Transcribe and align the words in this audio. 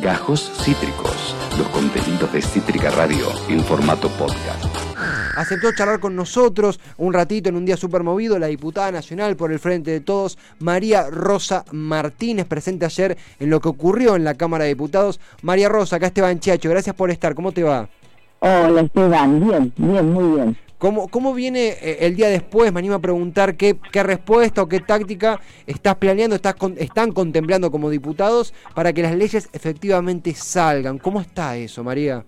Gajos 0.00 0.50
Cítricos, 0.62 1.34
los 1.58 1.68
contenidos 1.68 2.32
de 2.32 2.40
Cítrica 2.40 2.90
Radio 2.90 3.26
en 3.50 3.62
formato 3.62 4.08
podcast. 4.08 4.64
Aceptó 5.36 5.72
charlar 5.74 6.00
con 6.00 6.16
nosotros 6.16 6.80
un 6.96 7.12
ratito 7.12 7.50
en 7.50 7.56
un 7.56 7.66
día 7.66 7.76
súper 7.76 8.02
movido 8.02 8.38
la 8.38 8.46
diputada 8.46 8.90
nacional 8.90 9.36
por 9.36 9.52
el 9.52 9.58
Frente 9.58 9.90
de 9.90 10.00
Todos, 10.00 10.38
María 10.58 11.10
Rosa 11.10 11.66
Martínez, 11.72 12.46
presente 12.46 12.86
ayer 12.86 13.18
en 13.38 13.50
lo 13.50 13.60
que 13.60 13.68
ocurrió 13.68 14.16
en 14.16 14.24
la 14.24 14.34
Cámara 14.34 14.64
de 14.64 14.70
Diputados. 14.70 15.20
María 15.42 15.68
Rosa, 15.68 15.96
acá 15.96 16.06
Esteban 16.06 16.40
Chacho, 16.40 16.70
gracias 16.70 16.96
por 16.96 17.10
estar, 17.10 17.34
¿cómo 17.34 17.52
te 17.52 17.62
va? 17.62 17.88
Hola 18.38 18.80
Esteban, 18.80 19.40
bien, 19.46 19.72
bien, 19.76 20.12
muy 20.12 20.34
bien. 20.36 20.69
¿Cómo, 20.80 21.08
cómo 21.08 21.34
viene 21.34 21.76
eh, 21.82 21.98
el 22.00 22.16
día 22.16 22.30
después? 22.30 22.72
Me 22.72 22.78
animo 22.78 22.94
a 22.94 23.00
preguntar 23.00 23.54
qué, 23.54 23.76
qué 23.92 24.02
respuesta 24.02 24.62
o 24.62 24.66
qué 24.66 24.80
táctica 24.80 25.38
estás 25.66 25.96
planeando, 25.96 26.36
estás 26.36 26.54
están 26.78 27.12
contemplando 27.12 27.70
como 27.70 27.90
diputados 27.90 28.54
para 28.74 28.90
que 28.94 29.02
las 29.02 29.14
leyes 29.14 29.50
efectivamente 29.52 30.32
salgan. 30.34 30.96
¿Cómo 30.96 31.20
está 31.20 31.54
eso, 31.58 31.84
María? 31.84 32.24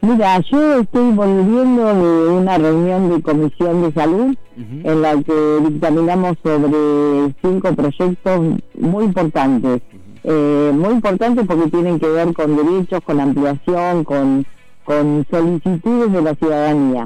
Mira, 0.00 0.40
yo 0.50 0.80
estoy 0.80 1.12
volviendo 1.12 1.84
de 1.94 2.28
una 2.30 2.56
reunión 2.56 3.10
de 3.10 3.22
comisión 3.22 3.82
de 3.82 3.92
salud 3.92 4.34
en 4.56 5.02
la 5.02 5.22
que 5.22 5.58
dictaminamos 5.68 6.38
sobre 6.42 7.34
cinco 7.42 7.74
proyectos 7.74 8.60
muy 8.78 9.04
importantes. 9.04 9.82
eh, 10.26 10.72
muy 10.74 10.94
importantes 10.94 11.46
porque 11.46 11.70
tienen 11.70 12.00
que 12.00 12.08
ver 12.08 12.32
con 12.32 12.56
derechos, 12.56 13.02
con 13.04 13.20
ampliación, 13.20 14.04
con 14.04 14.46
con 14.84 15.26
solicitudes 15.30 16.12
de 16.12 16.22
la 16.22 16.34
ciudadanía. 16.34 17.04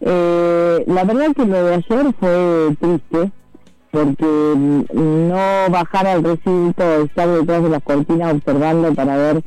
eh, 0.00 0.84
la 0.86 1.04
verdad 1.04 1.26
que 1.36 1.44
lo 1.44 1.64
de 1.64 1.74
ayer 1.74 2.06
fue 2.18 2.76
triste 2.80 3.30
porque 3.90 4.24
mm, 4.24 4.82
no 5.28 5.70
bajar 5.70 6.06
al 6.06 6.24
recinto, 6.24 6.82
estar 7.04 7.28
detrás 7.28 7.62
de 7.62 7.68
las 7.68 7.82
cortinas 7.82 8.34
observando 8.34 8.92
para 8.94 9.16
ver 9.16 9.42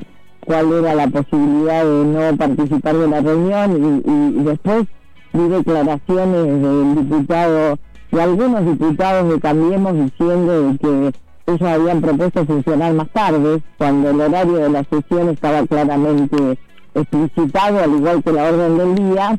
cuál 0.45 0.71
era 0.73 0.93
la 0.95 1.07
posibilidad 1.07 1.83
de 1.83 2.05
no 2.05 2.37
participar 2.37 2.95
de 2.95 3.07
la 3.07 3.21
reunión 3.21 4.03
y, 4.05 4.09
y- 4.39 4.43
después 4.43 4.85
vi 5.33 5.47
declaraciones 5.49 6.61
del 6.61 6.95
diputado, 6.95 7.77
de 8.11 8.21
algunos 8.21 8.65
diputados 8.65 9.33
de 9.33 9.39
Cambiemos 9.41 9.93
diciendo 9.95 10.75
que 10.79 11.11
ellos 11.47 11.61
habían 11.69 12.01
propuesto 12.01 12.45
funcionar 12.45 12.93
más 12.93 13.09
tarde, 13.09 13.61
cuando 13.77 14.11
el 14.11 14.21
horario 14.21 14.55
de 14.57 14.69
la 14.69 14.83
sesión 14.83 15.29
estaba 15.29 15.65
claramente 15.65 16.57
explicitado, 16.95 17.79
al 17.79 17.91
igual 17.91 18.23
que 18.23 18.31
la 18.31 18.43
orden 18.45 18.77
del 18.77 18.95
día, 18.95 19.37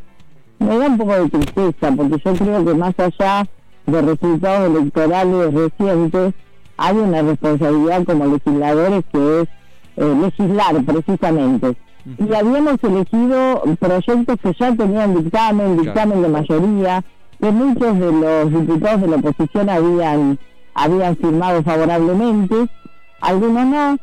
me 0.58 0.78
da 0.78 0.86
un 0.86 0.98
poco 0.98 1.12
de 1.14 1.28
tristeza, 1.28 1.92
porque 1.96 2.22
yo 2.24 2.34
creo 2.34 2.64
que 2.64 2.74
más 2.74 2.94
allá 2.98 3.46
de 3.86 4.02
resultados 4.02 4.70
electorales 4.70 5.54
recientes, 5.54 6.34
hay 6.76 6.96
una 6.96 7.22
responsabilidad 7.22 8.04
como 8.04 8.26
legisladores 8.26 9.04
que 9.12 9.40
es 9.40 9.48
eh, 9.96 10.14
legislar 10.20 10.84
precisamente. 10.84 11.76
Y 12.18 12.34
habíamos 12.34 12.76
elegido 12.82 13.62
proyectos 13.80 14.38
que 14.40 14.52
ya 14.58 14.76
tenían 14.76 15.14
dictamen, 15.14 15.78
dictamen 15.78 16.22
de 16.22 16.28
mayoría, 16.28 17.04
que 17.40 17.50
muchos 17.50 17.98
de 17.98 18.12
los 18.12 18.50
diputados 18.50 19.00
de 19.00 19.08
la 19.08 19.16
oposición 19.16 19.68
habían, 19.68 20.38
habían 20.74 21.16
firmado 21.16 21.62
favorablemente, 21.62 22.68
algunos 23.20 23.66
no, 23.66 23.96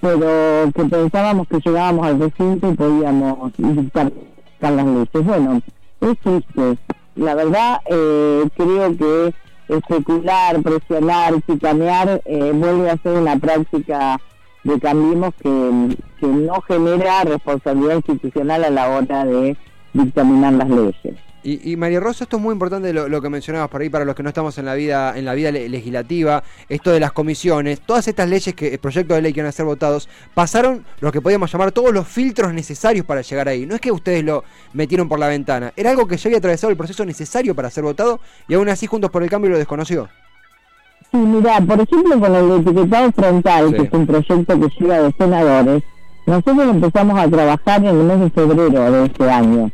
pero 0.00 0.72
que 0.74 0.84
pensábamos 0.84 1.46
que 1.48 1.58
llegábamos 1.58 2.06
al 2.06 2.20
recinto 2.20 2.70
y 2.70 2.74
podíamos 2.74 3.52
dictar 3.56 4.12
las 4.60 4.86
leyes. 4.86 5.08
Bueno, 5.12 5.60
es 6.00 6.18
triste. 6.18 6.78
La 7.16 7.34
verdad, 7.34 7.80
eh, 7.86 8.44
creo 8.56 8.96
que 8.96 9.34
especular, 9.68 10.62
presionar, 10.62 11.34
chicanear 11.46 12.22
eh, 12.24 12.52
vuelve 12.54 12.90
a 12.90 12.96
ser 12.98 13.18
una 13.18 13.36
práctica 13.38 14.20
de 14.64 14.78
Cambiemos 14.78 15.34
que, 15.40 15.96
que 16.18 16.26
no 16.26 16.60
genera 16.62 17.24
responsabilidad 17.24 17.96
institucional 17.96 18.64
a 18.64 18.70
la 18.70 18.88
hora 18.90 19.24
de 19.24 19.56
dictaminar 19.92 20.52
las 20.54 20.68
leyes. 20.68 21.29
Y, 21.42 21.72
y 21.72 21.76
María 21.76 22.00
Rosa, 22.00 22.24
esto 22.24 22.36
es 22.36 22.42
muy 22.42 22.52
importante 22.52 22.92
lo, 22.92 23.08
lo 23.08 23.22
que 23.22 23.30
mencionabas 23.30 23.70
por 23.70 23.80
ahí 23.80 23.88
para 23.88 24.04
los 24.04 24.14
que 24.14 24.22
no 24.22 24.28
estamos 24.28 24.58
en 24.58 24.66
la 24.66 24.74
vida 24.74 25.16
en 25.16 25.24
la 25.24 25.32
vida 25.32 25.50
le- 25.50 25.70
legislativa, 25.70 26.42
esto 26.68 26.90
de 26.90 27.00
las 27.00 27.12
comisiones, 27.12 27.80
todas 27.80 28.06
estas 28.08 28.28
leyes 28.28 28.54
que 28.54 28.76
proyectos 28.78 29.16
de 29.16 29.22
ley 29.22 29.32
que 29.32 29.40
van 29.40 29.48
a 29.48 29.52
ser 29.52 29.64
votados 29.64 30.06
pasaron 30.34 30.84
lo 31.00 31.10
que 31.10 31.22
podíamos 31.22 31.50
llamar 31.50 31.72
todos 31.72 31.94
los 31.94 32.06
filtros 32.06 32.52
necesarios 32.52 33.06
para 33.06 33.22
llegar 33.22 33.48
ahí. 33.48 33.64
No 33.64 33.74
es 33.74 33.80
que 33.80 33.90
ustedes 33.90 34.22
lo 34.22 34.44
metieron 34.74 35.08
por 35.08 35.18
la 35.18 35.28
ventana, 35.28 35.72
era 35.76 35.88
algo 35.90 36.06
que 36.06 36.18
ya 36.18 36.28
había 36.28 36.38
atravesado 36.38 36.70
el 36.70 36.76
proceso 36.76 37.06
necesario 37.06 37.54
para 37.54 37.70
ser 37.70 37.84
votado 37.84 38.20
y 38.46 38.52
aún 38.54 38.68
así 38.68 38.86
Juntos 38.86 39.10
por 39.10 39.22
el 39.22 39.30
Cambio 39.30 39.50
lo 39.50 39.56
desconoció. 39.56 40.10
Sí, 41.10 41.16
mira, 41.16 41.58
por 41.62 41.80
ejemplo, 41.80 42.20
con 42.20 42.34
el 42.34 42.60
etiquetado 42.60 43.12
frontal, 43.12 43.68
Sí. 43.70 43.74
que 43.76 43.82
es 43.84 43.92
un 43.94 44.06
proyecto 44.06 44.60
que 44.60 44.68
llega 44.78 45.02
de 45.02 45.12
senadores, 45.18 45.82
nosotros 46.26 46.68
empezamos 46.68 47.18
a 47.18 47.28
trabajar 47.28 47.80
en 47.80 47.86
el 47.86 47.94
mes 48.04 48.20
de 48.20 48.30
febrero 48.30 48.92
de 48.92 49.06
este 49.06 49.30
año. 49.30 49.70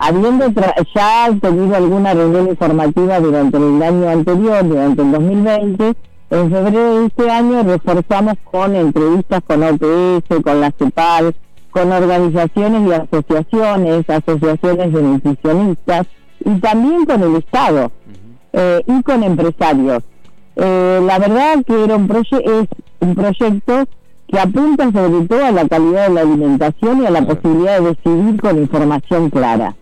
Habiendo 0.00 0.46
ya 0.94 1.28
tenido 1.40 1.76
alguna 1.76 2.14
reunión 2.14 2.48
informativa 2.48 3.20
durante 3.20 3.56
el 3.56 3.82
año 3.82 4.08
anterior, 4.08 4.66
durante 4.66 5.02
el 5.02 5.12
2020, 5.12 5.94
en 6.30 6.50
febrero 6.50 7.00
de 7.00 7.06
este 7.06 7.30
año 7.30 7.62
reforzamos 7.62 8.34
con 8.44 8.76
entrevistas 8.76 9.42
con 9.46 9.62
OPS, 9.62 10.42
con 10.42 10.60
la 10.60 10.70
CEPAL, 10.78 11.34
con 11.70 11.90
organizaciones 11.90 12.88
y 12.88 12.92
asociaciones, 12.92 14.08
asociaciones 14.08 14.92
de 14.92 15.02
nutricionistas 15.02 16.06
y 16.44 16.60
también 16.60 17.04
con 17.04 17.22
el 17.22 17.36
Estado 17.36 17.90
eh, 18.52 18.82
y 18.86 19.02
con 19.02 19.22
empresarios. 19.22 20.02
Eh, 20.56 21.00
la 21.04 21.18
verdad 21.18 21.64
que 21.66 21.84
era 21.84 21.96
un 21.96 22.10
es 22.10 22.68
un 23.00 23.14
proyecto 23.14 23.84
que 24.28 24.38
apunta 24.38 24.90
sobre 24.92 25.26
todo 25.26 25.44
a 25.44 25.52
la 25.52 25.66
calidad 25.66 26.08
de 26.08 26.14
la 26.14 26.20
alimentación 26.20 27.02
y 27.02 27.06
a 27.06 27.10
la 27.10 27.22
posibilidad 27.22 27.80
de 27.80 27.88
decidir 27.88 28.40
con 28.40 28.58
información 28.58 29.30
clara. 29.30 29.74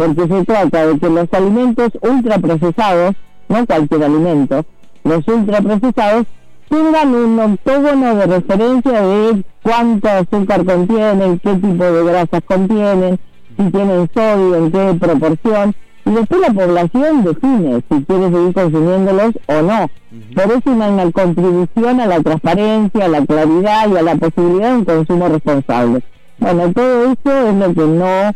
Porque 0.00 0.26
se 0.26 0.44
trata 0.46 0.86
de 0.86 0.98
que 0.98 1.10
los 1.10 1.28
alimentos 1.30 1.90
ultraprocesados, 2.00 3.14
no 3.50 3.66
cualquier 3.66 4.04
alimento, 4.04 4.64
los 5.04 5.28
ultraprocesados 5.28 6.26
tengan 6.70 7.14
un 7.14 7.38
octógono 7.38 8.14
de 8.14 8.26
referencia 8.26 9.02
de 9.02 9.44
cuánto 9.62 10.08
azúcar 10.08 10.64
contienen, 10.64 11.38
qué 11.40 11.52
tipo 11.52 11.84
de 11.84 12.04
grasas 12.04 12.40
contienen, 12.46 13.18
si 13.58 13.70
tienen 13.70 14.08
sodio, 14.14 14.56
en 14.56 14.72
qué 14.72 14.94
proporción, 14.98 15.74
y 16.06 16.10
después 16.12 16.40
la 16.40 16.54
población 16.54 17.22
define 17.22 17.82
si 17.90 18.04
quiere 18.06 18.30
seguir 18.30 18.54
consumiéndolos 18.54 19.34
o 19.48 19.60
no. 19.60 19.90
Por 20.34 20.44
eso 20.44 20.82
hay 20.82 20.92
una 20.92 21.12
contribución 21.12 22.00
a 22.00 22.06
la 22.06 22.20
transparencia, 22.22 23.04
a 23.04 23.08
la 23.08 23.26
claridad 23.26 23.86
y 23.90 23.96
a 23.98 24.02
la 24.02 24.14
posibilidad 24.14 24.70
de 24.70 24.76
un 24.76 24.84
consumo 24.86 25.28
responsable. 25.28 26.02
Bueno, 26.38 26.72
todo 26.72 27.04
eso 27.04 27.48
es 27.48 27.54
lo 27.54 27.74
que 27.74 27.86
no 27.86 28.32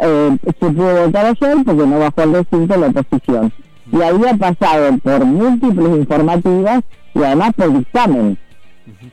eh, 0.00 0.36
se 0.44 0.52
pudo 0.70 1.06
votar 1.06 1.26
ayer 1.26 1.56
porque 1.64 1.86
no 1.86 1.98
bajó 1.98 2.20
al 2.22 2.32
recinto 2.32 2.76
la 2.76 2.86
oposición. 2.88 3.52
Y 3.90 4.02
había 4.02 4.34
pasado 4.34 4.98
por 4.98 5.24
múltiples 5.24 5.88
informativas 5.98 6.82
y 7.14 7.22
además 7.22 7.52
por 7.56 7.72
dictamen. 7.72 8.38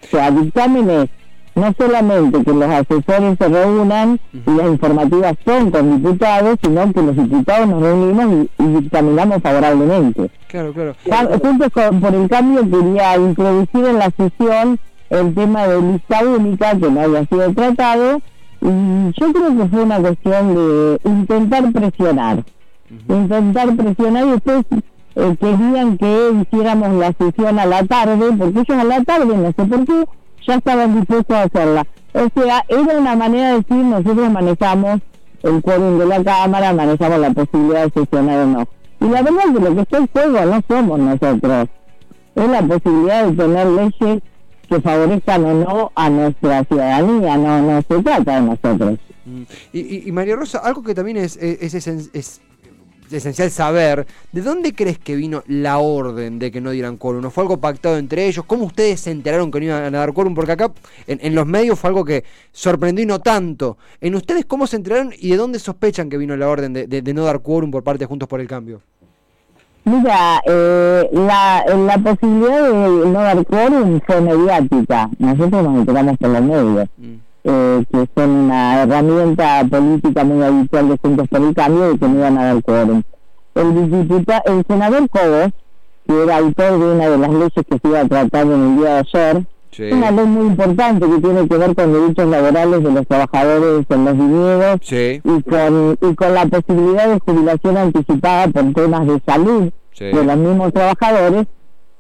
O 0.04 0.08
sea, 0.08 0.32
dictamen 0.32 0.90
es 0.90 1.10
no 1.56 1.74
solamente 1.78 2.44
que 2.44 2.52
los 2.52 2.70
asesores 2.70 3.38
se 3.38 3.48
reúnan 3.48 4.20
y 4.34 4.52
las 4.58 4.68
informativas 4.68 5.36
son 5.46 5.72
con 5.72 5.96
diputados, 6.02 6.58
sino 6.62 6.92
que 6.92 7.02
los 7.02 7.16
diputados 7.16 7.68
nos 7.70 7.82
reunimos 7.82 8.50
y, 8.60 8.64
y 8.64 8.68
dictaminamos 8.82 9.42
favorablemente. 9.42 10.30
Claro, 10.50 10.74
claro. 10.74 10.96
Juntos 11.42 11.70
con- 11.74 12.02
por 12.02 12.14
el 12.14 12.28
cambio 12.28 12.62
quería 12.70 13.16
introducir 13.16 13.86
en 13.86 14.00
la 14.00 14.12
sesión 14.18 14.80
el 15.10 15.34
tema 15.34 15.68
de 15.68 15.82
lista 15.82 16.20
única 16.26 16.72
que 16.78 16.90
no 16.92 17.00
había 17.02 17.26
sido 17.26 17.54
tratado 17.54 18.22
yo 18.66 19.34
creo 19.34 19.58
que 19.58 19.66
fue 19.70 19.84
una 19.84 20.00
cuestión 20.00 20.56
de 20.56 21.00
intentar 21.04 21.72
presionar, 21.72 22.44
intentar 23.08 23.76
presionar 23.76 24.26
y 24.26 24.32
después 24.32 24.66
eh, 25.16 25.36
querían 25.40 25.98
que 25.98 26.32
hiciéramos 26.42 26.94
la 26.94 27.14
sesión 27.14 27.60
a 27.60 27.66
la 27.66 27.84
tarde, 27.84 28.32
porque 28.38 28.60
ellos 28.60 28.78
a 28.78 28.84
la 28.84 29.04
tarde, 29.04 29.38
no 29.38 29.48
sé 29.48 29.70
por 29.70 29.86
qué, 29.86 30.06
ya 30.48 30.56
estaban 30.56 30.96
dispuestos 30.96 31.36
a 31.36 31.44
hacerla. 31.44 31.86
O 32.14 32.42
sea, 32.42 32.64
era 32.68 33.00
una 33.00 33.16
manera 33.16 33.50
de 33.50 33.58
decir, 33.58 33.78
nosotros 33.78 34.32
manejamos 34.32 35.02
el 35.44 35.62
quórum 35.62 36.00
de 36.00 36.06
la 36.06 36.24
Cámara, 36.24 36.74
manejamos 36.74 37.20
la 37.20 37.32
posibilidad 37.32 37.86
de 37.86 38.02
sesionar 38.02 38.40
o 38.40 38.48
no. 38.48 38.68
Y 39.02 39.06
la 39.06 39.22
verdad 39.22 39.44
es 39.46 39.54
que 39.54 39.60
lo 39.60 39.76
que 39.76 39.82
está 39.82 39.98
en 39.98 40.08
juego 40.08 40.46
no 40.46 40.62
somos 40.68 41.00
nosotros, 41.00 41.68
es 42.36 42.50
la 42.50 42.62
posibilidad 42.62 43.26
de 43.26 43.36
tener 43.36 43.68
leyes 43.68 44.24
que 44.68 44.82
favorezcan 44.82 45.46
o 45.46 45.54
no 45.54 45.92
a 45.96 46.10
nuestra 46.10 46.64
ciudadanía, 46.66 47.38
no, 47.38 47.82
se 47.82 48.04
trata 48.04 48.36
de 48.36 48.42
nosotros. 48.42 49.00
Mm. 49.26 49.42
Y, 49.74 50.08
y- 50.10 50.12
María 50.12 50.36
Rosa, 50.36 50.60
algo 50.60 50.84
que 50.84 50.94
también 50.94 51.18
es, 51.18 51.36
es, 51.38 51.74
es 51.74 51.88
esen- 51.88 52.10
es 52.14 52.42
esencial 53.12 53.52
saber, 53.52 54.06
¿de 54.32 54.42
dónde 54.42 54.74
crees 54.74 54.98
que 54.98 55.16
vino 55.16 55.44
la 55.48 55.78
orden 55.78 56.40
de 56.40 56.52
que 56.52 56.60
no 56.60 56.72
dieran 56.72 56.98
quórum? 56.98 57.22
¿No 57.22 57.30
fue 57.32 57.44
algo 57.44 57.58
pactado 57.60 57.98
entre 57.98 58.26
ellos? 58.28 58.44
¿Cómo 58.46 58.66
ustedes 58.66 59.00
se 59.02 59.12
enteraron 59.12 59.52
que 59.52 59.60
no 59.60 59.66
iban 59.66 59.94
a 59.96 59.98
dar 60.00 60.12
quórum? 60.14 60.34
Porque 60.34 60.52
acá 60.54 60.72
en, 61.08 61.20
en 61.22 61.36
los 61.36 61.46
medios 61.46 61.80
fue 61.80 61.90
algo 61.90 62.04
que 62.04 62.24
sorprendió 62.52 63.04
y 63.04 63.06
no 63.08 63.20
tanto. 63.20 63.78
¿En 64.02 64.16
ustedes 64.16 64.46
cómo 64.46 64.66
se 64.68 64.78
enteraron 64.78 65.14
y 65.18 65.30
de 65.30 65.38
dónde 65.38 65.60
sospechan 65.60 66.10
que 66.10 66.18
vino 66.18 66.36
la 66.36 66.50
orden 66.50 66.74
de, 66.74 66.88
de- 66.88 67.02
de 67.04 67.14
no 67.14 67.24
dar 67.24 67.42
quórum 67.42 67.70
por 67.72 67.84
parte 67.84 68.00
de 68.00 68.06
Juntos 68.08 68.28
por 68.28 68.42
el 68.42 68.48
Cambio? 68.48 68.82
Mira, 69.86 70.42
eh, 70.46 71.10
la, 71.14 71.64
la 71.76 71.98
posibilidad 72.00 72.64
de 72.72 73.06
no 73.06 73.20
dar 73.22 73.46
quórum 73.46 74.00
fue 74.06 74.20
mediática. 74.20 75.10
Nosotros 75.20 75.64
nos 75.64 75.76
enteramos 75.78 76.18
por 76.18 76.30
los 76.30 76.42
medios. 76.42 76.90
Mm. 76.98 77.14
eh, 77.44 77.86
que 77.92 78.10
son 78.16 78.30
una 78.32 78.82
herramienta 78.82 79.64
política 79.70 80.24
muy 80.24 80.44
habitual 80.44 80.90
de 80.90 80.98
Juntos 80.98 81.28
por 81.28 81.42
el 81.42 81.54
Cambio 81.54 81.92
y 81.92 81.98
que 82.00 82.08
no 82.08 82.16
iban 82.18 82.38
a 82.40 82.46
dar 82.46 82.64
quórum. 82.64 83.04
El, 83.54 83.92
el 84.46 84.66
senador 84.68 85.10
Cobos, 85.10 85.52
que 86.08 86.24
era 86.24 86.38
autor 86.38 86.80
de 86.80 86.94
una 86.94 87.10
de 87.10 87.18
las 87.20 87.30
leyes 87.30 87.52
que 87.54 87.78
se 87.80 87.88
iba 87.88 88.00
a 88.02 88.08
tratar 88.08 88.48
en 88.48 88.52
el 88.52 88.78
día 88.78 88.90
de 88.90 89.00
ayer, 89.00 89.46
una 89.80 90.12
ley 90.12 90.26
muy 90.26 90.48
importante 90.48 91.06
que 91.08 91.20
tiene 91.20 91.48
que 91.48 91.58
ver 91.58 91.76
con 91.76 91.94
derechos 91.94 92.28
laborales 92.28 92.84
de 92.84 92.92
los 92.92 93.08
trabajadores 93.08 93.86
en 93.90 94.06
los 94.06 94.18
viñedos 94.18 94.80
y, 94.92 95.42
con, 95.44 95.98
y 96.02 96.16
con 96.16 96.34
la 96.34 96.46
posibilidad 96.46 97.10
de 97.10 97.20
jubilación 97.20 97.78
anticipada 97.78 98.48
por 98.48 98.74
temas 98.74 99.08
de 99.08 99.22
salud 99.26 99.72
de 100.00 100.24
los 100.24 100.38
mismos 100.38 100.74
trabajadores, 100.74 101.48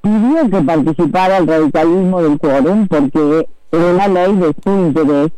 pidió 0.01 0.49
que 0.49 0.61
participara 0.65 1.37
el 1.37 1.47
radicalismo 1.47 2.21
del 2.21 2.37
quórum 2.37 2.87
porque 2.87 3.47
era 3.71 3.85
una 3.93 4.07
ley 4.07 4.35
de 4.35 4.53
su 4.63 4.69
interés 4.69 5.31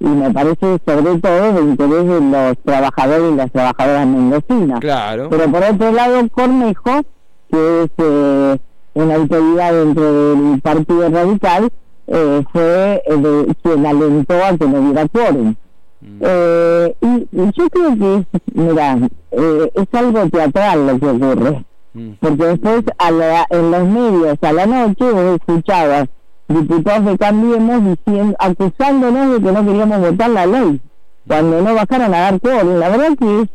y 0.00 0.06
me 0.06 0.30
parece 0.30 0.78
sobre 0.86 1.18
todo 1.18 1.52
de 1.52 1.60
interés 1.60 2.06
de 2.06 2.20
los 2.20 2.58
trabajadores 2.64 3.32
y 3.32 3.36
las 3.36 3.50
trabajadoras 3.50 4.06
mendocinas. 4.06 4.80
Claro. 4.80 5.28
Pero 5.28 5.50
por 5.50 5.62
otro 5.62 5.92
lado, 5.92 6.28
Cornejo, 6.30 7.02
que 7.50 7.82
es 7.82 7.90
eh, 7.98 8.58
una 8.94 9.14
autoridad 9.16 9.72
dentro 9.72 10.34
del 10.34 10.60
Partido 10.60 11.08
Radical, 11.08 11.70
eh, 12.08 12.42
fue 12.52 13.02
eh, 13.06 13.54
quien 13.62 13.86
alentó 13.86 14.34
a 14.44 14.56
que 14.56 14.66
no 14.66 14.80
hubiera 14.80 15.08
quórum. 15.08 15.54
Mm. 16.00 16.18
Eh, 16.20 16.94
y, 17.00 17.28
yo 17.32 17.68
creo 17.70 17.96
que, 17.96 18.26
mira, 18.54 18.98
es 19.30 19.94
algo 19.94 20.28
teatral 20.30 20.86
lo 20.86 20.98
que 20.98 21.06
ocurre. 21.06 21.64
Mm. 21.94 22.10
Porque 22.20 22.44
después 22.44 22.84
a 22.98 23.46
en 23.50 23.70
los 23.70 23.86
medios 23.88 24.38
a 24.40 24.52
la 24.52 24.66
noche 24.66 25.10
vos 25.10 25.40
escuchabas 25.40 26.08
diputados 26.48 27.04
de 27.04 27.18
Cambiemos 27.18 27.84
diciendo, 27.84 28.36
acusándonos 28.38 29.32
de 29.32 29.46
que 29.46 29.52
no 29.52 29.66
queríamos 29.66 30.00
votar 30.00 30.30
la 30.30 30.46
ley, 30.46 30.80
cuando 31.26 31.62
no 31.62 31.74
bajaron 31.74 32.14
a 32.14 32.20
dar 32.20 32.40
quórum. 32.40 32.78
La 32.78 32.88
verdad 32.88 33.16
que 33.18 33.40
es, 33.42 33.48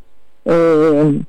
eh, 0.46 1.22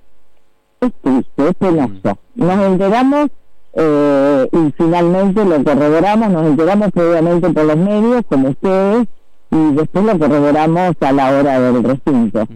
es 0.81 0.93
triste, 1.03 1.49
es 1.49 1.55
penoso. 1.55 2.19
Mm. 2.35 2.47
Nos 2.47 2.67
enteramos 2.67 3.31
eh, 3.77 4.49
y 4.53 4.73
finalmente 4.77 5.45
lo 5.45 5.63
corroboramos, 5.65 6.31
nos 6.31 6.47
enteramos 6.47 6.93
previamente 6.93 7.51
por 7.51 7.65
los 7.65 7.77
medios, 7.77 8.23
como 8.29 8.51
ustedes, 8.51 9.07
y 9.51 9.75
después 9.75 10.05
lo 10.05 10.19
corroboramos 10.19 10.95
a 11.01 11.13
la 11.13 11.31
hora 11.31 11.61
del 11.61 11.83
recinto. 11.83 12.47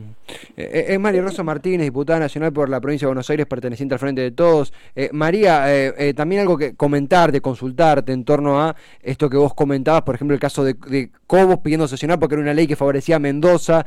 Eh, 0.57 0.87
es 0.89 1.01
María 1.01 1.23
Rosa 1.23 1.43
Martínez, 1.43 1.87
diputada 1.87 2.21
nacional 2.21 2.53
por 2.53 2.69
la 2.69 2.81
provincia 2.81 3.07
de 3.07 3.11
Buenos 3.11 3.29
Aires, 3.31 3.47
perteneciente 3.47 3.95
al 3.95 3.99
Frente 3.99 4.21
de 4.21 4.31
Todos. 4.31 4.73
Eh, 4.95 5.11
María, 5.13 5.67
también 6.15 6.43
algo 6.43 6.57
que 6.57 6.75
comentarte, 6.75 7.41
consultarte 7.41 8.13
en 8.13 8.25
torno 8.25 8.61
a 8.61 8.77
esto 9.03 9.31
que 9.31 9.37
vos 9.37 9.55
comentabas, 9.55 10.03
por 10.03 10.15
ejemplo, 10.15 10.35
el 10.35 10.41
caso 10.41 10.65
de, 10.65 10.75
de 10.89 11.11
Cobos 11.27 11.59
pidiendo 11.59 11.87
sesionar 11.89 12.19
porque 12.19 12.35
era 12.35 12.43
una 12.43 12.55
ley 12.55 12.67
que 12.67 12.77
favorecía 12.77 13.17
a 13.17 13.19
Mendoza. 13.19 13.85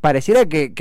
pareciera 0.00 0.46
que, 0.46 0.72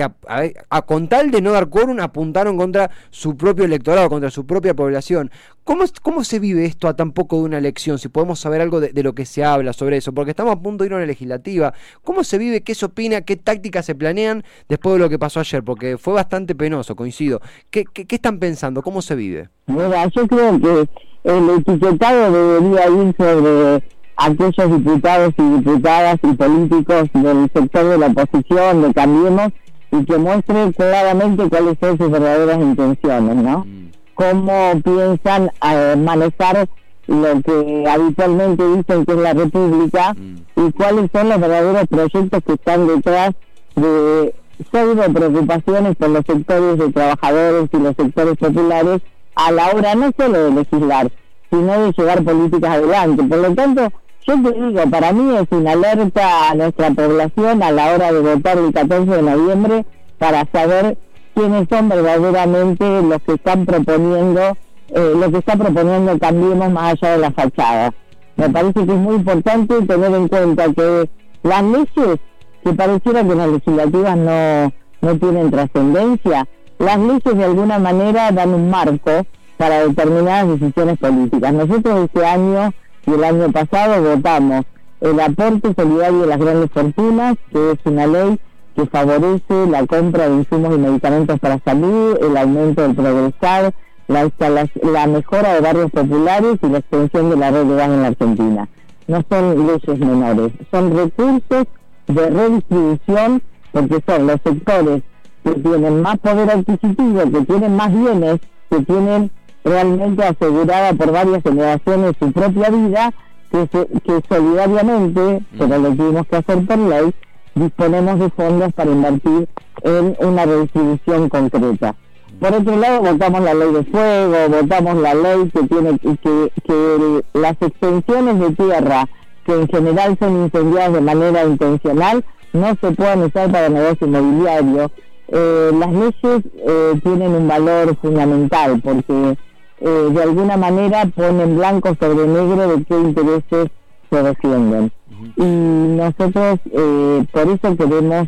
a, 0.69 0.81
con 0.83 1.07
tal 1.07 1.31
de 1.31 1.42
no 1.42 1.51
dar 1.51 1.69
quórum 1.69 2.00
apuntaron 2.00 2.57
contra 2.57 2.89
su 3.09 3.38
propio 3.38 3.65
electorado, 3.65 4.09
contra 4.09 4.30
su 4.30 4.45
propia 4.45 4.74
población. 4.74 5.31
¿Cómo, 5.63 5.83
¿Cómo 6.01 6.24
se 6.24 6.39
vive 6.39 6.65
esto 6.65 6.88
a 6.88 6.95
tan 6.95 7.12
poco 7.12 7.38
de 7.38 7.44
una 7.44 7.59
elección? 7.59 8.00
Si 8.00 8.09
podemos 8.09 8.39
saber 8.39 8.62
algo 8.62 8.80
de, 8.80 9.04
lo 9.04 9.13
que 9.13 9.25
se 9.25 9.44
habla 9.44 9.74
sobre 9.74 9.97
eso, 9.97 10.12
porque 10.12 10.31
estamos 10.31 10.54
a 10.54 10.59
punto 10.59 10.83
de 10.83 10.88
ir 10.88 10.94
a 10.94 10.97
una 10.97 11.06
legislativa. 11.06 11.74
¿Cómo 12.04 12.24
se 12.24 12.39
vive? 12.39 12.62
¿Qué 12.62 12.74
se 12.74 12.86
opina? 12.86 13.21
¿Qué 13.21 13.36
tácticas 13.36 13.86
se 13.86 13.94
planean 13.94 14.44
después 14.68 14.91
de 14.94 15.00
lo 15.00 15.10
que 15.10 15.20
pasó 15.20 15.40
ayer? 15.40 15.64
Porque 15.64 15.98
fue 15.98 16.14
bastante 16.14 16.56
penoso, 16.56 16.96
coincido. 16.96 17.42
¿Qué, 17.70 17.86
qué, 17.86 18.16
están 18.16 18.40
pensando? 18.40 18.82
¿Cómo 18.82 19.02
se 19.02 19.16
vive? 19.16 19.50
Mira, 19.68 20.08
yo 20.08 20.28
creo 20.28 20.60
que 20.60 20.90
el 21.24 21.50
etiquetado 21.50 22.32
debería 22.32 22.88
ir 22.88 23.16
sobre 23.18 23.84
aquellos 24.18 24.78
diputados 24.78 25.34
y 25.38 25.44
diputadas 25.44 26.18
y 26.24 26.34
políticos 26.34 27.10
del 27.14 27.50
sector 27.54 27.86
de 27.90 27.98
la 27.98 28.08
oposición, 28.08 28.82
de 28.82 28.94
Cambiemos, 28.94 29.52
y 29.92 30.06
que 30.06 30.18
muestre 30.18 30.72
claramente 30.74 31.50
cuáles 31.50 31.78
son 31.80 31.98
sus 31.98 32.10
verdaderas 32.10 32.60
intenciones, 32.60 33.36
¿no? 33.36 33.66
Mm 33.66 33.82
cómo 34.22 34.80
piensan 34.84 35.52
eh, 35.64 35.96
manejar 35.98 36.68
lo 37.08 37.42
que 37.42 37.86
habitualmente 37.90 38.64
dicen 38.76 39.06
que 39.06 39.12
es 39.14 39.18
la 39.18 39.34
República 39.34 40.14
mm. 40.14 40.68
y 40.68 40.72
cuáles 40.74 41.10
son 41.12 41.30
los 41.30 41.40
verdaderos 41.40 41.88
proyectos 41.88 42.44
que 42.46 42.54
están 42.54 42.88
detrás 42.88 43.32
de 43.76 44.36
pseudo 44.69 45.04
preocupaciones 45.13 45.96
por 45.96 46.10
los 46.10 46.25
sectores 46.25 46.78
de 46.78 46.92
trabajadores 46.92 47.69
y 47.72 47.78
los 47.78 47.96
sectores 47.96 48.38
populares 48.38 49.02
a 49.36 49.52
la 49.52 49.69
hora 49.69 49.96
no 49.96 50.12
solo 50.18 50.44
de 50.46 50.52
legislar, 50.52 51.12
sino 51.50 51.81
de 51.81 51.92
llevar 51.92 52.24
políticas 52.24 52.72
adelante. 52.72 53.24
Por 53.24 53.38
lo 53.40 53.56
tanto, 53.56 53.88
yo 54.28 54.34
te 54.44 54.52
digo, 54.52 54.81
para 54.90 55.13
mí 55.13 55.36
es 55.36 55.48
una 55.52 55.72
alerta 55.72 56.52
a 56.52 56.56
nuestra 56.56 56.92
población 56.92 57.63
a 57.63 57.72
la 57.72 57.94
hora 57.94 58.12
de 58.12 58.19
votar 58.19 58.58
el 58.58 58.72
14 58.72 59.12
de 59.12 59.22
noviembre 59.22 59.86
para 60.18 60.46
saber 60.52 60.98
quiénes 61.34 61.68
son 61.69 61.90
verdaderamente 61.90 63.02
los 63.02 63.22
que 63.24 63.34
están 63.34 63.66
proponiendo, 63.66 64.57
eh, 64.90 65.14
lo 65.19 65.31
que 65.31 65.38
está 65.38 65.56
proponiendo 65.56 66.18
Cambiemos 66.19 66.72
más 66.72 66.94
allá 66.94 67.14
de 67.14 67.18
la 67.18 67.31
fachada. 67.31 67.94
Me 68.36 68.50
parece 68.50 68.86
que 68.86 68.92
es 68.92 68.98
muy 68.98 69.16
importante 69.16 69.81
tener 69.81 70.14
en 70.14 70.28
cuenta 70.28 70.72
que 70.74 71.10
las 71.44 71.64
leyes, 71.64 72.19
que 72.63 72.74
pareciera 72.74 73.24
que 73.24 73.36
las 73.36 73.50
legislativas 73.50 74.18
no, 74.18 74.74
no 75.02 75.18
tienen 75.18 75.52
trascendencia, 75.52 76.48
las 76.80 77.00
leyes 77.00 77.38
de 77.38 77.44
alguna 77.44 77.80
manera 77.80 78.31
dan 78.31 78.54
un 78.54 78.69
marco 78.69 79.12
para 79.58 79.86
determinadas 79.86 80.60
decisiones 80.60 80.98
políticas. 80.98 81.54
Nosotros 81.54 82.06
este 82.06 82.25
año 82.25 82.74
y 83.06 83.12
el 83.12 83.24
año 83.24 83.52
pasado 83.52 84.02
votamos 84.02 84.66
el 85.02 85.19
aporte 85.19 85.74
solidario 85.75 86.22
de 86.22 86.28
las 86.28 86.40
grandes 86.40 86.72
fortunas, 86.72 87.36
que 87.52 87.72
es 87.72 87.80
una 87.86 88.08
ley 88.08 88.40
que 88.75 88.86
favorece 88.86 89.68
la 89.69 89.86
compra 89.86 90.30
de 90.30 90.36
insumos 90.36 90.75
y 90.75 90.80
medicamentos 90.80 91.40
para 91.40 91.60
salud, 91.60 92.18
el 92.22 92.38
aumento 92.38 92.81
del 92.84 92.96
progresar, 92.96 93.74
la, 94.07 95.07
mejora 95.07 95.54
de 95.54 95.62
barrios 95.62 95.92
populares 95.92 96.57
y 96.62 96.68
la 96.68 96.80
extensión 96.80 97.30
de 97.30 97.38
la 97.38 97.52
red 97.52 97.66
de 97.66 97.75
gas 97.75 97.90
en 97.90 98.02
la 98.02 98.07
Argentina. 98.07 98.69
No 99.07 99.24
son 99.30 99.68
leyes 99.68 100.00
menores, 100.00 100.52
son 100.69 100.96
recursos 100.96 101.68
de 102.07 102.30
redistribución 102.30 103.42
porque 103.71 104.01
son 104.06 104.27
los 104.27 104.39
sectores 104.44 105.01
que 105.44 105.51
tienen 105.51 106.01
más 106.01 106.19
poder 106.19 106.51
adquisitivo, 106.51 107.21
que 107.31 107.45
tienen 107.45 107.75
más 107.75 107.92
bienes, 107.92 108.39
que 108.69 108.80
tienen 108.81 109.31
realmente 109.63 110.24
asegurada 110.24 110.94
por 110.94 111.12
varias 111.12 111.44
generaciones 111.44 112.15
su 112.19 112.31
propia 112.31 112.69
vida, 112.69 113.13
que, 113.51 113.68
que 113.68 114.21
solidariamente, 114.30 115.44
pero 115.57 115.77
lo 115.77 115.95
tuvimos 115.95 116.27
que 116.27 116.36
hacer 116.38 116.65
por 116.65 116.77
ley, 116.77 117.13
disponemos 117.56 118.19
de 118.19 118.30
fondos 118.30 118.73
para 118.73 118.92
invertir 118.92 119.49
en 119.83 120.16
una 120.19 120.45
redistribución 120.45 121.30
concreta. 121.30 121.95
Por 122.40 122.54
otro 122.54 122.76
lado, 122.76 123.02
votamos 123.02 123.42
la 123.42 123.54
ley 123.54 123.71
de 123.71 123.83
fuego, 123.83 124.35
votamos 124.49 124.95
la 124.97 125.14
ley 125.14 125.52
que 125.54 125.64
tiene 125.68 125.99
que, 125.99 126.52
que 126.64 127.23
las 127.33 127.56
extensiones 127.61 128.40
de 128.40 128.52
tierra 128.52 129.07
que 129.45 129.54
en 129.54 129.68
general 129.68 130.18
son 130.19 130.44
incendiadas 130.44 130.94
de 130.94 131.02
manera 131.02 131.44
intencional 131.44 132.24
no 132.54 132.76
se 132.81 132.92
puedan 132.92 133.24
usar 133.24 133.52
para 133.52 133.69
negocio 133.69 134.07
inmobiliario. 134.07 134.92
Eh, 135.30 135.71
las 135.74 135.92
leyes 135.92 136.44
eh, 136.68 137.00
tienen 137.02 137.33
un 137.33 137.48
valor 137.48 137.95
fundamental 138.02 138.81
porque 138.83 139.38
eh, 139.80 140.10
de 140.12 140.24
alguna 140.24 140.57
manera 140.57 141.06
ponen 141.06 141.56
blanco 141.56 141.95
sobre 142.00 142.28
negro 142.28 142.76
de 142.76 142.83
qué 142.83 143.00
intereses 143.00 143.69
se 144.10 144.24
defienden. 144.24 144.92
Y 145.38 145.44
nosotros 145.44 146.60
eh, 146.71 147.26
por 147.31 147.48
eso 147.48 147.78
queremos 147.78 148.28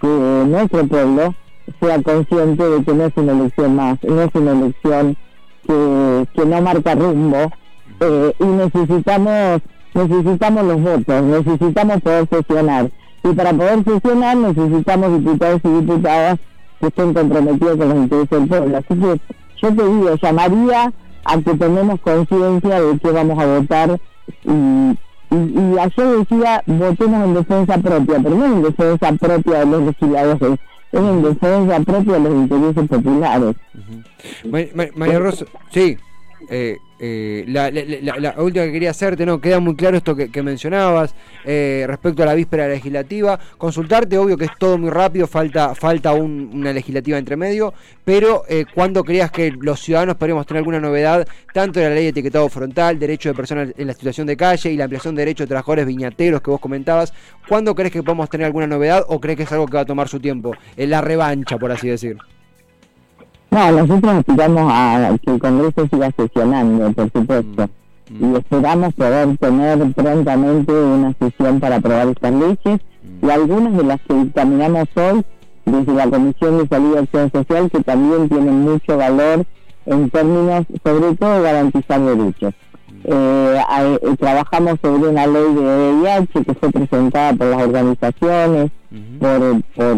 que 0.00 0.06
nuestro 0.46 0.86
pueblo 0.86 1.34
sea 1.80 2.02
consciente 2.02 2.62
de 2.62 2.84
que 2.84 2.92
no 2.92 3.04
es 3.06 3.12
una 3.16 3.32
elección 3.32 3.76
más, 3.76 3.98
no 4.04 4.22
es 4.22 4.30
una 4.34 4.52
elección 4.52 5.16
que, 5.66 6.26
que 6.34 6.46
no 6.46 6.60
marca 6.60 6.94
rumbo. 6.94 7.50
Eh, 8.00 8.32
y 8.38 8.44
necesitamos 8.44 9.62
necesitamos 9.94 10.64
los 10.64 10.80
votos, 10.82 11.22
necesitamos 11.22 12.02
poder 12.02 12.28
sesionar 12.28 12.90
y 13.22 13.32
para 13.32 13.52
poder 13.52 13.84
sesionar 13.84 14.36
necesitamos 14.36 15.18
diputados 15.18 15.60
y 15.64 15.68
diputadas 15.68 16.38
que 16.80 16.86
estén 16.88 17.14
comprometidos 17.14 17.76
con 17.76 17.88
los 17.88 17.98
intereses 17.98 18.30
del 18.30 18.48
pueblo. 18.48 18.76
Así 18.76 19.00
que 19.00 19.20
yo 19.62 19.74
te 19.74 19.88
digo, 19.88 20.14
llamaría 20.20 20.92
a 21.24 21.40
que 21.40 21.54
tenemos 21.54 22.00
conciencia 22.00 22.80
de 22.80 22.98
que 22.98 23.10
vamos 23.10 23.38
a 23.38 23.46
votar 23.46 24.00
y 24.44 24.98
y, 25.34 25.78
ayer 25.78 26.18
decía, 26.18 26.62
votemos 26.66 27.24
en 27.24 27.34
defensa 27.34 27.78
propia, 27.78 28.20
pero 28.22 28.36
no 28.36 28.46
en 28.46 28.62
defensa 28.62 29.12
propia 29.12 29.60
de 29.60 29.66
los 29.66 29.82
legisladores, 29.82 30.58
es 30.92 31.00
en 31.00 31.22
defensa 31.22 31.80
propia 31.80 32.12
de 32.12 32.20
los 32.20 32.34
intereses 32.34 32.88
populares. 32.88 33.56
María 34.94 35.18
Rosa, 35.18 35.46
sí. 35.70 35.96
Eh, 36.50 36.76
eh, 37.06 37.44
la, 37.48 38.34
última 38.38 38.64
que 38.64 38.72
quería 38.72 38.90
hacerte, 38.90 39.26
no, 39.26 39.38
queda 39.38 39.60
muy 39.60 39.76
claro 39.76 39.98
esto 39.98 40.16
que, 40.16 40.42
mencionabas 40.42 41.14
eh, 41.44 41.84
respecto 41.86 42.22
a 42.22 42.26
la 42.26 42.32
víspera 42.32 42.66
legislativa. 42.66 43.38
Consultarte, 43.58 44.16
obvio 44.16 44.38
que 44.38 44.46
es 44.46 44.52
todo 44.58 44.78
muy 44.78 44.88
rápido, 44.88 45.26
falta, 45.26 45.74
falta 45.74 46.14
una 46.14 46.72
legislativa 46.72 47.18
entre 47.18 47.36
medio, 47.36 47.74
pero 48.04 48.44
eh, 48.48 48.64
¿cuándo 48.74 49.04
creas 49.04 49.30
que 49.30 49.50
los 49.50 49.80
ciudadanos 49.80 50.16
podríamos 50.16 50.46
tener 50.46 50.60
alguna 50.60 50.80
novedad, 50.80 51.28
tanto 51.52 51.78
en 51.78 51.90
la 51.90 51.94
ley 51.94 52.04
de 52.04 52.10
etiquetado 52.10 52.48
frontal, 52.48 52.98
derecho 52.98 53.28
de 53.28 53.34
personas 53.34 53.68
en 53.76 53.86
la 53.86 53.92
situación 53.92 54.26
de 54.26 54.36
calle 54.38 54.72
y 54.72 54.76
la 54.78 54.84
ampliación 54.84 55.14
de 55.14 55.22
derechos 55.22 55.44
de 55.44 55.48
trabajadores 55.48 55.84
viñateros 55.84 56.40
que 56.40 56.50
vos 56.50 56.60
comentabas? 56.60 57.12
¿Cuándo 57.46 57.74
crees 57.74 57.92
que 57.92 58.02
podemos 58.02 58.30
tener 58.30 58.46
alguna 58.46 58.66
novedad 58.66 59.04
o 59.08 59.20
crees 59.20 59.36
que 59.36 59.42
es 59.42 59.52
algo 59.52 59.66
que 59.66 59.74
va 59.74 59.82
a 59.82 59.86
tomar 59.86 60.08
su 60.08 60.20
tiempo? 60.20 60.54
En 60.78 60.88
la 60.88 61.02
revancha, 61.02 61.58
por 61.58 61.70
así 61.70 61.88
decir. 61.88 62.16
No, 63.54 63.70
nosotros 63.70 64.14
aspiramos 64.16 64.68
a 64.68 65.16
que 65.24 65.30
el 65.30 65.38
Congreso 65.38 65.86
siga 65.88 66.10
sesionando, 66.16 66.90
por 66.90 67.04
supuesto, 67.12 67.68
mm, 68.10 68.26
mm. 68.26 68.34
y 68.34 68.36
esperamos 68.36 68.94
poder 68.94 69.38
tener 69.38 69.92
prontamente 69.92 70.72
una 70.72 71.14
sesión 71.20 71.60
para 71.60 71.76
aprobar 71.76 72.08
estas 72.08 72.32
leyes. 72.32 72.80
Y 73.22 73.30
algunas 73.30 73.76
de 73.76 73.84
las 73.84 74.00
que 74.00 74.14
dictaminamos 74.14 74.88
hoy 74.96 75.24
desde 75.66 75.94
la 75.94 76.10
Comisión 76.10 76.58
de 76.58 76.66
Salud 76.66 76.96
y 76.96 76.98
Acción 76.98 77.30
Social 77.30 77.70
que 77.70 77.80
también 77.84 78.28
tienen 78.28 78.60
mucho 78.62 78.96
valor 78.96 79.46
en 79.86 80.10
términos, 80.10 80.66
sobre 80.82 81.14
todo, 81.14 81.34
de 81.34 81.42
garantizar 81.42 82.00
derechos. 82.00 82.54
Eh, 83.04 83.60
eh, 83.80 84.16
trabajamos 84.18 84.80
sobre 84.82 85.10
una 85.10 85.28
ley 85.28 85.54
de 85.54 85.92
VIH 85.92 86.44
que 86.44 86.54
fue 86.54 86.72
presentada 86.72 87.32
por 87.34 87.46
las 87.46 87.62
organizaciones, 87.62 88.72
por, 89.20 89.62
por 89.76 89.96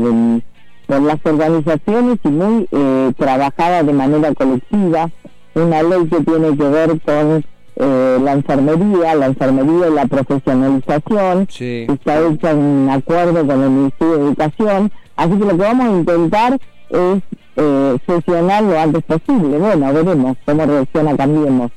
por 0.86 1.02
las 1.02 1.18
organizaciones 1.24 2.18
y 2.24 2.28
muy 2.28 2.68
eh, 2.70 3.12
trabajada 3.16 3.82
de 3.82 3.92
manera 3.92 4.34
colectiva, 4.34 5.10
una 5.54 5.82
ley 5.82 6.06
que 6.08 6.20
tiene 6.20 6.56
que 6.56 6.64
ver 6.64 7.00
con 7.00 7.44
eh, 7.76 8.18
la 8.22 8.32
enfermería, 8.32 9.14
la 9.14 9.26
enfermería 9.26 9.88
y 9.88 9.94
la 9.94 10.06
profesionalización, 10.06 11.48
está 11.48 12.26
hecha 12.26 12.50
en 12.52 12.88
acuerdo 12.90 13.46
con 13.46 13.62
el 13.62 13.70
Ministerio 13.70 14.16
de 14.16 14.24
Educación, 14.24 14.92
así 15.16 15.32
que 15.32 15.44
lo 15.44 15.50
que 15.50 15.56
vamos 15.56 15.86
a 15.86 15.90
intentar 15.90 16.58
es 16.88 17.22
eh, 17.56 17.98
sesionar 18.06 18.62
lo 18.62 18.78
antes 18.78 19.02
posible. 19.04 19.58
Bueno, 19.58 19.92
veremos 19.92 20.36
cómo 20.44 20.66
reacciona 20.66 21.16
Cambiemos. 21.16 21.72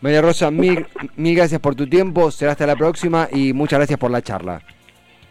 María 0.00 0.22
Rosa, 0.22 0.50
mil, 0.50 0.86
mil 1.16 1.36
gracias 1.36 1.60
por 1.60 1.74
tu 1.74 1.86
tiempo, 1.86 2.30
será 2.30 2.52
hasta 2.52 2.66
la 2.66 2.76
próxima 2.76 3.28
y 3.30 3.52
muchas 3.52 3.78
gracias 3.78 3.98
por 3.98 4.10
la 4.10 4.22
charla. 4.22 4.62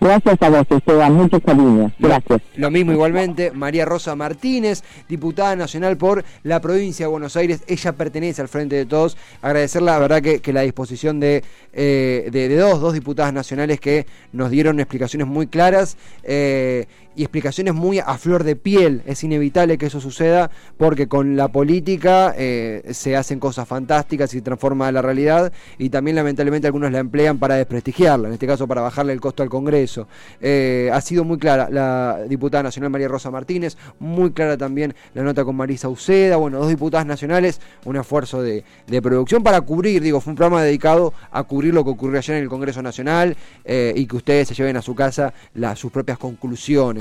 Gracias 0.01 0.41
a 0.41 0.50
vos, 0.50 0.65
Esteban, 0.67 1.13
mucho 1.13 1.39
cariño. 1.39 1.91
Gracias. 2.00 2.41
Lo 2.55 2.72
mismo 2.72 2.91
igualmente, 2.91 3.51
María 3.51 3.86
Rosa 3.86 4.15
Martínez, 4.15 4.84
diputada 5.08 5.55
nacional 5.55 5.96
por 5.96 6.25
la 6.41 6.60
provincia 6.60 7.05
de 7.05 7.12
Buenos 7.12 7.36
Aires. 7.36 7.62
Ella 7.67 7.91
pertenece 7.91 8.41
al 8.41 8.48
Frente 8.48 8.75
de 8.77 8.88
Todos. 8.88 9.15
Agradecerla, 9.43 9.91
la 9.91 10.00
verdad, 10.00 10.22
que, 10.24 10.53
la 10.53 10.62
disposición 10.62 11.20
de, 11.20 11.43
eh, 11.74 12.29
de, 12.31 12.58
dos, 12.58 12.81
dos 12.81 12.96
diputadas 12.96 13.31
nacionales 13.31 13.79
que 13.79 14.08
nos 14.34 14.50
dieron 14.50 14.79
explicaciones 14.79 15.27
muy 15.27 15.46
claras. 15.46 15.98
Eh, 16.24 16.88
y 17.15 17.23
explicaciones 17.23 17.73
muy 17.73 17.99
a 17.99 18.17
flor 18.17 18.43
de 18.43 18.55
piel. 18.55 19.01
Es 19.05 19.23
inevitable 19.23 19.77
que 19.77 19.87
eso 19.87 19.99
suceda 19.99 20.49
porque 20.77 21.07
con 21.07 21.35
la 21.35 21.49
política 21.49 22.33
eh, 22.37 22.83
se 22.93 23.15
hacen 23.15 23.39
cosas 23.39 23.67
fantásticas 23.67 24.33
y 24.33 24.37
se 24.37 24.41
transforma 24.41 24.91
la 24.91 25.01
realidad 25.01 25.51
y 25.77 25.89
también 25.89 26.15
lamentablemente 26.15 26.67
algunos 26.67 26.91
la 26.91 26.99
emplean 26.99 27.37
para 27.37 27.55
desprestigiarla, 27.55 28.27
en 28.27 28.33
este 28.33 28.47
caso 28.47 28.67
para 28.67 28.81
bajarle 28.81 29.13
el 29.13 29.21
costo 29.21 29.43
al 29.43 29.49
Congreso. 29.49 30.07
Eh, 30.39 30.89
ha 30.93 31.01
sido 31.01 31.23
muy 31.23 31.37
clara 31.37 31.69
la 31.69 32.19
diputada 32.27 32.63
nacional 32.63 32.89
María 32.89 33.07
Rosa 33.07 33.31
Martínez, 33.31 33.77
muy 33.99 34.31
clara 34.31 34.57
también 34.57 34.93
la 35.13 35.23
nota 35.23 35.43
con 35.43 35.55
Marisa 35.55 35.89
Uceda, 35.89 36.37
bueno, 36.37 36.59
dos 36.59 36.69
diputadas 36.69 37.05
nacionales, 37.05 37.59
un 37.85 37.95
esfuerzo 37.95 38.41
de, 38.41 38.63
producción 39.01 39.41
para 39.41 39.59
cubrir, 39.61 40.01
digo, 40.01 40.21
fue 40.21 40.31
un 40.31 40.37
programa 40.37 40.61
dedicado 40.61 41.13
a 41.31 41.43
cubrir 41.43 41.73
lo 41.73 41.83
que 41.83 41.89
ocurrió 41.89 42.19
ayer 42.19 42.37
en 42.37 42.43
el 42.43 42.49
Congreso 42.49 42.83
Nacional 42.83 43.35
eh, 43.65 43.93
y 43.95 44.05
que 44.05 44.15
ustedes 44.15 44.47
se 44.47 44.53
lleven 44.53 44.77
a 44.77 44.81
su 44.81 44.93
casa 44.93 45.33
sus 45.75 45.91
propias 45.91 46.17
conclusiones. 46.17 47.00